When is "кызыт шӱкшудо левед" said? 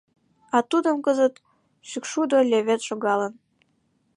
1.05-2.81